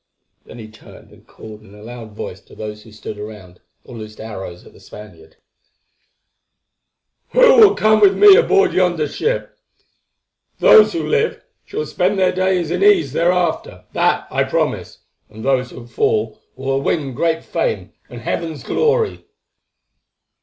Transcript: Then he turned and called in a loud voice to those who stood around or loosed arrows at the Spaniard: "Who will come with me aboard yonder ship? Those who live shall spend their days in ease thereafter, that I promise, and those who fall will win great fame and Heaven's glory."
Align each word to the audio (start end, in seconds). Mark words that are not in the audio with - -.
Then 0.47 0.57
he 0.57 0.67
turned 0.67 1.11
and 1.11 1.27
called 1.27 1.61
in 1.61 1.75
a 1.75 1.83
loud 1.83 2.13
voice 2.13 2.41
to 2.41 2.55
those 2.55 2.81
who 2.81 2.91
stood 2.91 3.19
around 3.19 3.59
or 3.83 3.95
loosed 3.95 4.19
arrows 4.19 4.65
at 4.65 4.73
the 4.73 4.79
Spaniard: 4.79 5.35
"Who 7.33 7.57
will 7.57 7.75
come 7.75 8.01
with 8.01 8.17
me 8.17 8.35
aboard 8.35 8.73
yonder 8.73 9.07
ship? 9.07 9.59
Those 10.57 10.93
who 10.93 11.05
live 11.07 11.43
shall 11.65 11.85
spend 11.85 12.17
their 12.17 12.31
days 12.33 12.71
in 12.71 12.83
ease 12.83 13.13
thereafter, 13.13 13.85
that 13.93 14.25
I 14.31 14.43
promise, 14.43 14.97
and 15.29 15.45
those 15.45 15.69
who 15.69 15.85
fall 15.85 16.41
will 16.55 16.81
win 16.81 17.13
great 17.13 17.43
fame 17.45 17.93
and 18.09 18.21
Heaven's 18.21 18.63
glory." 18.63 19.27